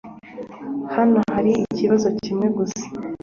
Hano 0.95 1.19
hari 1.33 1.51
ikibazo 1.65 2.07
kimwe 2.23 2.47
gusa. 2.57 2.85